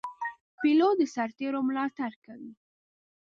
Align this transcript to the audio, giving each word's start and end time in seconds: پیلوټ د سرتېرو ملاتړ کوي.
پیلوټ 0.59 0.93
د 0.99 1.01
سرتېرو 1.15 1.59
ملاتړ 1.67 2.11
کوي. 2.25 2.51